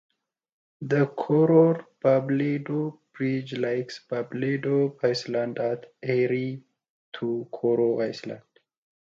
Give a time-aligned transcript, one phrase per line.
[0.81, 6.63] The Koror-Babeldaob Bridge links Babeldaob Island at Airai
[7.13, 8.41] to Koror Island.